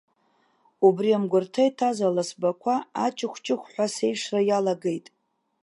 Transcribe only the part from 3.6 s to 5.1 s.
ҳәа сеишра иалагеит.